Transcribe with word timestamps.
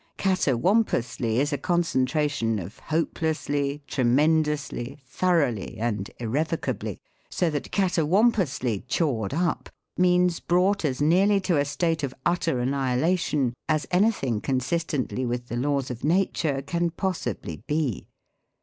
"Catawampously" 0.17 1.37
is 1.39 1.53
a 1.53 1.59
concentration 1.59 2.57
of" 2.57 2.79
hopelessly," 2.89 3.83
"tremendously," 3.85 4.97
"thoroughly," 5.05 5.77
and 5.77 6.09
"irrevocably;" 6.19 6.99
so 7.29 7.51
that" 7.51 7.71
catawampously 7.71 8.81
chawed 8.87 9.31
up," 9.31 9.69
means, 9.97 10.39
brought 10.39 10.83
as 10.83 11.03
nearly 11.03 11.39
to 11.41 11.55
a 11.55 11.65
state 11.65 12.01
of 12.01 12.15
utter 12.25 12.57
annihilation 12.57 13.53
as 13.69 13.85
anything 13.91 14.41
consistently 14.41 15.23
with 15.23 15.49
the 15.49 15.55
laws 15.55 15.91
of 15.91 16.03
nature 16.03 16.63
can 16.63 16.89
possibly 16.89 17.61
be. 17.67 18.07